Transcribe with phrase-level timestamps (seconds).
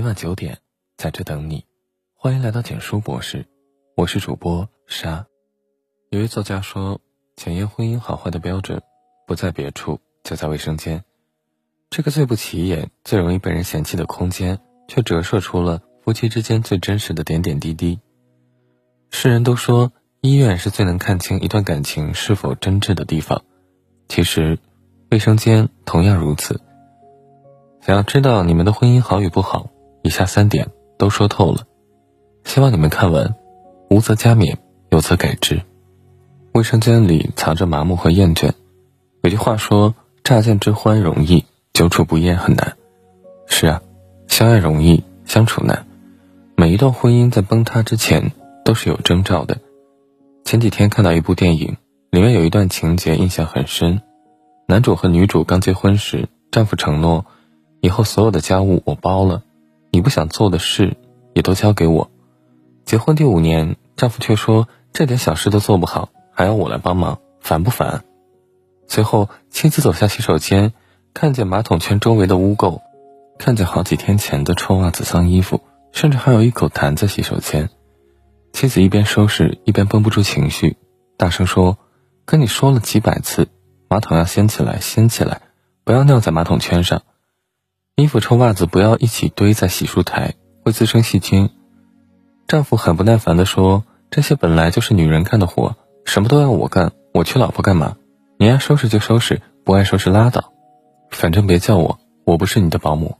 [0.00, 0.56] 每晚九点，
[0.96, 1.66] 在这等你。
[2.14, 3.44] 欢迎来到简书博士，
[3.94, 5.26] 我是主播沙。
[6.08, 7.02] 有位作家说，
[7.36, 8.80] 检验婚姻好坏的标准，
[9.26, 11.04] 不在别处，就在卫生间。
[11.90, 14.58] 这个最不起眼、最容易被人嫌弃的空间，
[14.88, 18.00] 却折射出了夫妻之间最真实的点点滴滴。
[19.10, 23.44] 世人都说，医院是最能看清一段感情是否真挚的地方，
[24.08, 24.58] 其实，
[25.10, 26.58] 卫生间同样如此。
[27.82, 29.68] 想要知道你们的婚姻好与不好，
[30.02, 30.68] 以下三点
[30.98, 31.64] 都说透了。
[32.44, 33.34] 希望你们看完，
[33.90, 34.56] 无则加勉，
[34.90, 35.62] 有则改之。
[36.52, 38.52] 卫生间里藏着麻木和厌倦。
[39.22, 39.94] 有句话说
[40.24, 42.76] ：“乍见之欢容易，久处不厌很难。”
[43.46, 43.82] 是啊，
[44.26, 45.86] 相爱容易，相处难。
[46.56, 48.32] 每一段婚姻在崩塌之前
[48.64, 49.58] 都是有征兆的。
[50.44, 51.76] 前几天看到一部电影，
[52.10, 54.00] 里面有一段情节印象很深。
[54.66, 57.26] 男主和女主刚结婚时，丈夫承诺。
[57.80, 59.42] 以后所有的家务我包了，
[59.90, 60.96] 你不想做的事
[61.34, 62.10] 也都交给我。
[62.84, 68.04] 结婚第五年，丈夫却说这点小事都做不好，还要我来帮忙，烦不烦？
[68.88, 70.72] 随后，妻子走下洗手间，
[71.14, 72.80] 看见马桶圈周围的污垢，
[73.38, 75.60] 看见好几天前的臭袜子、脏衣服，
[75.92, 77.70] 甚至还有一口痰在洗手间。
[78.52, 80.76] 妻子一边收拾，一边绷不住情绪，
[81.16, 81.78] 大声说
[82.26, 83.48] ：“跟你说了几百次，
[83.88, 85.42] 马桶要掀起来，掀起来，
[85.84, 87.02] 不要尿在马桶圈上。”
[88.00, 90.34] 衣服、臭袜子不要一起堆在洗漱台，
[90.64, 91.50] 会滋生细菌。
[92.46, 97.96] 丈夫很不耐烦地说：“这些本来就是女人干的活，什么都要我干，我娶老婆干嘛？
[98.38, 100.52] 你爱收拾就收拾，不爱收拾拉倒，
[101.10, 103.16] 反正别叫我，我不是你的保姆。”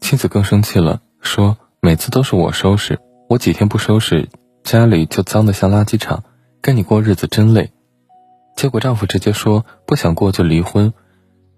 [0.00, 4.28] 妻子更生气了，说：“每次都是我收拾，我几天不收拾，
[4.62, 6.24] 家里就脏得像垃圾场，
[6.60, 7.72] 跟你过日子真累。”
[8.54, 10.92] 结果丈夫直接说：“不想过就离婚。”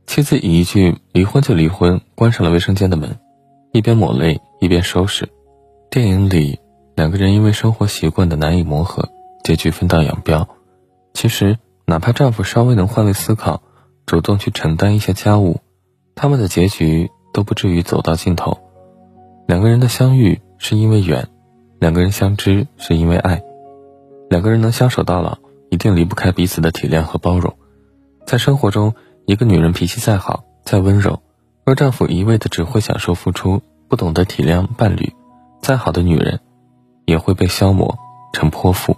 [0.06, 3.18] 妻子以一句“离婚就离婚”关上了卫生间的门，
[3.72, 5.28] 一边抹泪一边收拾。
[5.90, 6.60] 电影里，
[6.94, 9.10] 两个人因为生活习惯的难以磨合，
[9.44, 10.48] 结局分道扬镳。
[11.12, 13.62] 其实，哪怕丈夫稍微能换位思考，
[14.06, 15.60] 主动去承担一些家务，
[16.14, 18.58] 他们的结局都不至于走到尽头。
[19.48, 21.28] 两个人的相遇是因为缘，
[21.80, 23.42] 两个人相知是因为爱，
[24.30, 25.38] 两个人能相守到老，
[25.68, 27.54] 一定离不开彼此的体谅和包容。
[28.24, 28.94] 在生活中。
[29.26, 31.20] 一个女人脾气再好、再温柔，
[31.64, 35.12] 若丈夫一味的只会享受付出，不懂得体谅伴侣，
[35.60, 36.38] 再好的女人，
[37.06, 37.98] 也会被消磨
[38.32, 38.96] 成泼妇。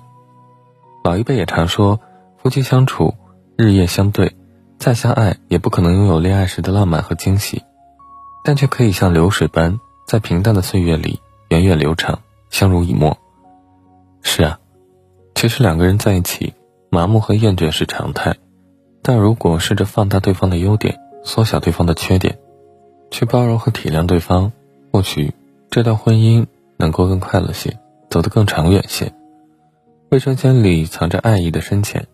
[1.02, 1.98] 老一辈也常说，
[2.36, 3.14] 夫妻相处
[3.56, 4.36] 日夜相对，
[4.78, 7.62] 再相爱也不可能拥有恋爱时的浪漫和惊喜，
[8.44, 13.16] 但却可以像流水般在平淡的岁月里源远流长，相濡以沫。
[14.20, 14.58] 是啊，
[15.34, 16.52] 其实两个人在一起，
[16.90, 18.36] 麻木和厌倦是常态。
[19.08, 22.38] 但如果试着放大对方的优点，缩小对方的缺点，
[23.10, 24.52] 去包容和体谅对方，
[24.92, 25.32] 或许
[25.70, 26.44] 这段婚姻
[26.76, 27.78] 能够更快乐些，
[28.10, 29.14] 走得更长远些。
[30.10, 32.06] 卫生间里藏着爱意的深浅，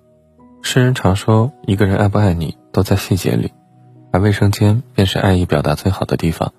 [0.63, 3.53] 世人常说一个人爱不爱你都在细节里，
[4.13, 6.53] 而卫生间便是爱意表达最好的地方。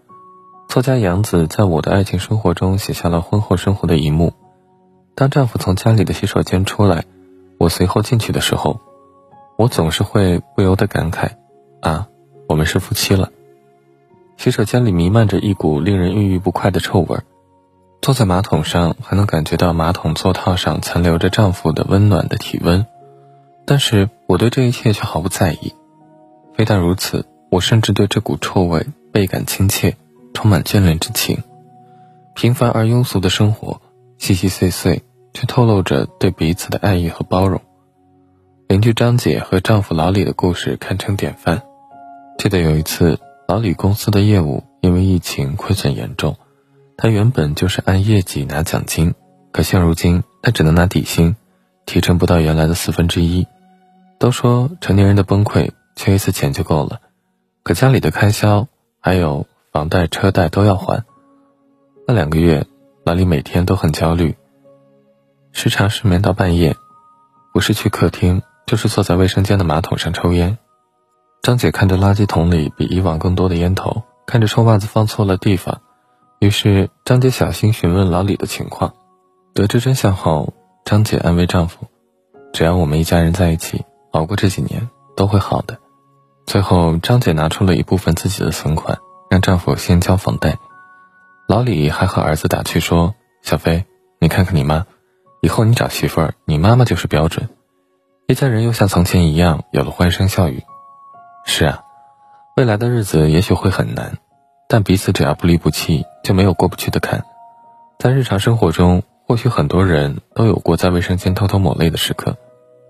[0.68, 4.34] 作家杨子在我的爱情生活中写下了婚后生活的一幕：
[5.16, 7.06] 当丈夫从家里的洗手间出来，
[7.58, 8.82] 我随后进去的时候。
[9.58, 11.30] 我总是会不由得感慨，
[11.82, 12.08] 啊，
[12.48, 13.32] 我们是夫妻了。
[14.38, 17.20] 洗手间里弥漫着一股令人郁郁不快的臭味，
[18.02, 22.86] 坐在马桶上还能感觉到马桶座套上残留着丈夫的温暖的体温，
[23.66, 25.74] 但是我对这一切却毫不在意。
[26.54, 29.96] 非但如此，我甚至对这股臭味倍感亲切，
[30.34, 31.44] 充满眷恋之情。
[32.34, 33.80] 平凡而庸俗的生活，
[34.18, 37.62] 细细碎碎，却透露着对彼此的爱意和包容。
[38.68, 41.62] 邻居张姐和丈夫老李的故事堪称典范。
[42.40, 46.36] 记得有一次，老李公司的业务因为疫情亏损严重，
[46.98, 49.14] 他原本就是按业绩拿奖金，
[49.52, 51.36] 可现如今他只能拿底薪，
[51.86, 53.46] 提成不到原来的四分之一。
[54.18, 57.02] 都说成年人的崩溃，缺一次钱就够了，
[57.62, 58.68] 可家里的开销
[59.00, 61.06] 还有房贷、车贷都要还。
[62.08, 62.66] 那两个月，
[63.04, 64.36] 老李每天都很焦虑，
[65.52, 66.76] 时常失眠到半夜，
[67.54, 68.42] 不是去客厅。
[68.66, 70.58] 就是坐在卫生间的马桶上抽烟，
[71.44, 75.82] 张姐看着垃圾桶里比以往更多的烟头，看着臭袜子放错了地方，
[76.40, 78.94] 于是张姐小心询问老李的情况。
[79.54, 80.54] 得知真相后，
[80.84, 81.88] 张姐安慰丈夫
[82.52, 85.78] ：“只要我们一家人在一起，熬过这几年都会好的。”
[86.46, 88.98] 最后，张姐拿出了一部分自己的存款，
[89.30, 90.58] 让丈夫先交房贷。
[91.48, 93.86] 老李还和儿子打趣说：“小飞，
[94.20, 94.86] 你看看你妈，
[95.42, 97.48] 以后你找媳妇儿，你妈妈就是标准。”
[98.28, 100.64] 一家人又像从前一样有了欢声笑语。
[101.46, 101.84] 是啊，
[102.58, 104.18] 未来的日子也许会很难，
[104.68, 107.24] 但彼此只要不离不弃，就没有过不去的坎。
[108.00, 112.36] 在日常生活中，或许很多人都有过在卫生间偷偷抹泪的时刻，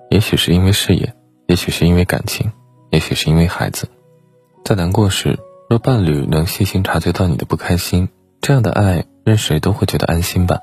[0.10, 1.14] 也许是因为事业，
[1.48, 2.54] 也许是因为感情，
[2.92, 3.90] 也许是因为孩子。
[4.64, 5.38] 在难过时，
[5.70, 8.08] 若伴侣能细心察觉到你的不开心，
[8.40, 10.60] 这样的爱，任谁都会觉得安心吧。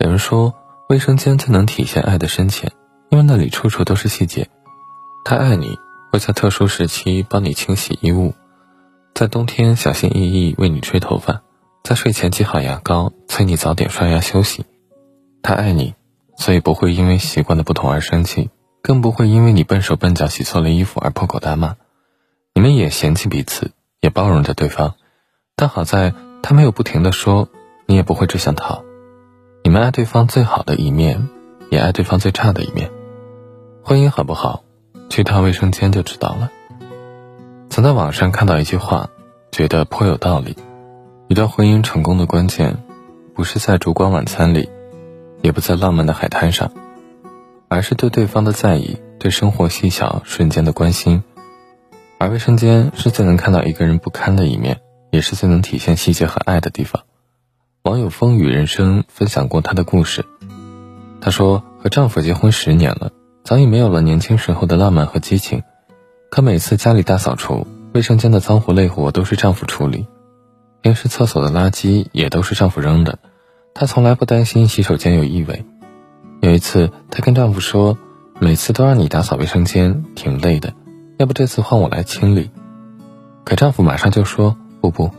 [0.00, 0.54] 有人说，
[0.90, 2.70] 卫生间最能体现爱的深浅，
[3.10, 4.48] 因为那里处处都是细节。
[5.24, 5.76] 他爱你，
[6.12, 8.34] 会在特殊时期帮你清洗衣物，
[9.14, 11.42] 在冬天小心翼翼为你吹头发，
[11.82, 14.64] 在睡前挤好牙膏，催你早点刷牙休息。
[15.42, 15.94] 他爱你，
[16.36, 18.48] 所以不会因为习惯的不同而生气，
[18.80, 21.76] 更不会因为你笨手笨脚洗错了衣服而破口大骂。
[22.54, 24.94] 你们也嫌弃彼此，也包容着对方，
[25.56, 27.48] 但好在他没有不停的说，
[27.86, 28.84] 你也不会只想逃。
[29.64, 31.28] 你们爱对方最好的一面，
[31.70, 32.90] 也爱对方最差的一面。
[33.82, 34.62] 婚姻好不好，
[35.08, 36.50] 去趟卫生间就知道了。
[37.70, 39.08] 曾在网上看到一句话，
[39.50, 40.56] 觉得颇有道理：
[41.28, 42.82] 一段婚姻成功的关键，
[43.34, 44.68] 不是在烛光晚餐里，
[45.42, 46.70] 也不在浪漫的海滩上，
[47.68, 51.24] 而是对对方的在意，对生活细小瞬间的关心。
[52.18, 54.80] 而卫生间是最能看到一个人不堪的一面，
[55.10, 57.02] 也是最能体现细节和爱的地方。
[57.82, 60.26] 网友风雨人生分享过她的故事。
[61.22, 63.10] 她说，和丈夫结婚十年了，
[63.42, 65.62] 早已没有了年轻时候的浪漫和激情。
[66.30, 70.06] 可每次家里大扫除，卫生间的脏活累活都是丈夫处理，
[70.80, 73.18] 平时厕所的垃圾也都是丈夫扔的。
[73.74, 75.64] 她从来不担心洗手间有异味。
[76.40, 77.98] 有一次，她跟丈夫说
[78.38, 80.72] ：“每次都让你打扫卫生间，挺累的，
[81.18, 82.50] 要不这次换我来清理？”
[83.44, 85.10] 可丈夫马上就说：“不不。”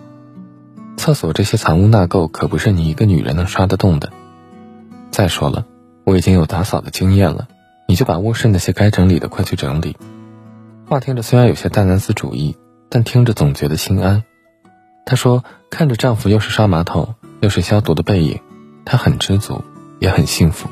[0.97, 4.11] 厕所这些藏污纳垢可不是你一个女人能刷得动的。
[5.09, 5.65] 再说了，
[6.05, 7.47] 我已经有打扫的经验了，
[7.91, 9.97] 你就把卧室那些该整理的快去整理。
[10.87, 12.55] 话听着虽然有些大男子主义，
[12.87, 14.23] 但听着总觉得心安。
[15.05, 18.39] 她说，看着丈夫又是刷马桶又是消毒的背影，
[18.85, 19.61] 她很知足，
[19.99, 20.69] 也很幸福。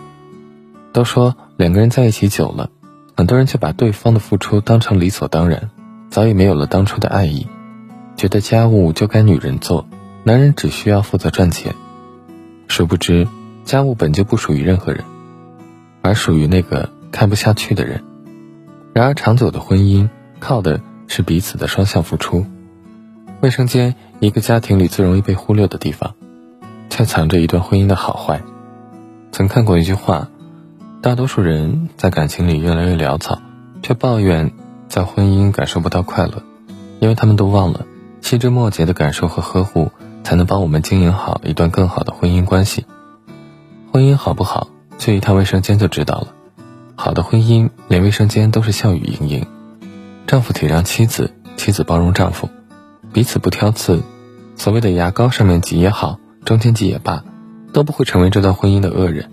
[0.93, 2.69] 都说两个人在一起久了，
[3.17, 5.71] 很多人却把对方的付出当成理所当然，
[6.09, 7.49] 早已没有了当初的爱意，
[8.15, 9.85] 觉得家务就该女人做。
[10.23, 11.75] 男人只需要负责赚钱，
[12.69, 13.27] 殊不知
[13.65, 15.03] 家务本就不属于任何人，
[16.01, 18.03] 而属于那个看不下去的人。
[18.93, 20.09] 然而，长久的婚姻
[20.39, 22.45] 靠的是彼此的双向付出。
[23.41, 26.15] 卫生间，一个家庭里最容易被忽略的地方，
[26.89, 28.41] 却藏着一段婚姻的好坏。
[29.31, 30.29] 曾看过一句话：
[31.01, 33.39] 大多数人在感情里越来越潦草，
[33.81, 34.51] 却抱怨
[34.87, 36.43] 在婚姻感受不到快乐，
[36.99, 37.85] 因为他们都忘了
[38.21, 39.91] 细枝末节的感受和呵护。
[40.21, 42.85] 才能帮我们经营好一段更好的婚姻关系。
[43.91, 44.67] 婚姻好不好，
[44.99, 46.27] 去一趟卫生间就知道了。
[47.01, 49.47] 好的婚姻，连卫生间都是笑语盈盈。
[50.27, 52.49] 丈夫体谅妻子，妻子包容丈夫，
[53.13, 54.03] 彼此不挑刺。
[54.57, 57.23] 所谓的牙膏上面挤也好，中间挤也罢，
[57.71, 59.31] 都不会成为这段婚姻的恶人。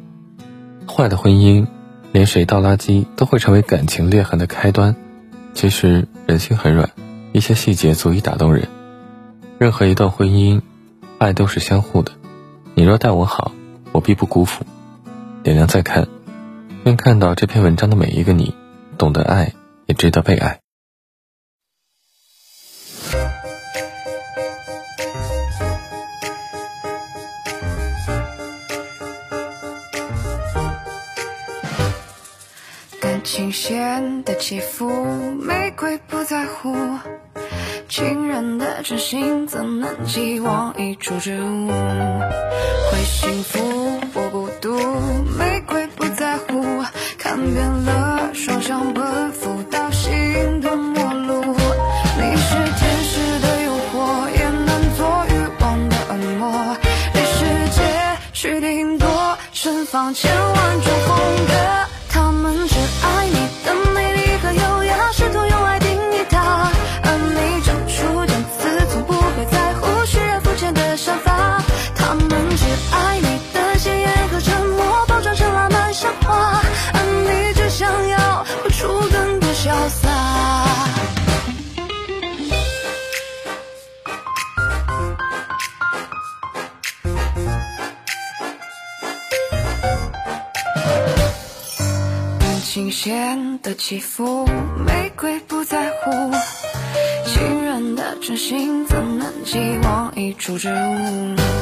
[0.87, 1.67] 坏的婚姻，
[2.13, 4.95] 连谁倒垃圾都会成为感情裂痕的开端。
[5.53, 6.91] 其实人心很软，
[7.33, 8.69] 一些细节足以打动人。
[9.59, 10.61] 任何一段婚姻。
[11.19, 12.13] 爱都是相互的，
[12.75, 13.51] 你若待我好，
[13.91, 14.65] 我必不辜负。
[15.43, 16.07] 点亮再看，
[16.87, 18.55] 愿看到这篇文章的每一个你，
[18.97, 19.55] 懂得爱，
[19.87, 20.61] 也值得被爱。
[33.01, 36.73] 感情线的起伏，玫瑰不在乎。
[37.89, 41.69] 情人的真心怎能寄望一株植物？
[41.69, 44.79] 会幸福或孤独，
[48.47, 51.43] 双向奔赴到心头陌路。
[52.17, 56.77] 你是天使的诱惑，也能做欲望的恶魔。
[57.13, 57.83] 离世界
[58.33, 60.66] 去顶多盛放千万
[92.77, 94.45] 新鲜的起伏，
[94.85, 96.11] 玫瑰不在乎。
[97.25, 101.56] 情人的真心怎能寄望一株植物？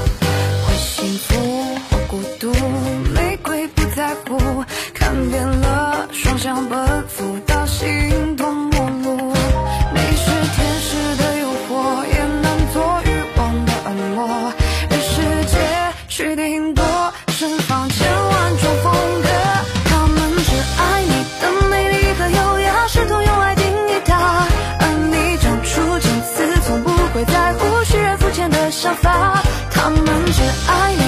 [28.97, 31.04] 法，他们只爱。